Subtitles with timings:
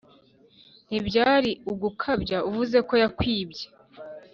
[0.87, 3.65] ntibyaba ari ugukabya uvuze ko yakwibye